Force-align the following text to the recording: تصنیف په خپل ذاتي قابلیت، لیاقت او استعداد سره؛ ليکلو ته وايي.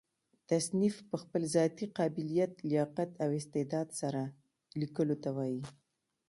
تصنیف 0.51 0.95
په 1.09 1.15
خپل 1.23 1.41
ذاتي 1.55 1.85
قابلیت، 1.97 2.51
لیاقت 2.69 3.09
او 3.23 3.29
استعداد 3.39 3.87
سره؛ 4.01 4.23
ليکلو 4.81 5.15
ته 5.23 5.29
وايي. 5.35 5.61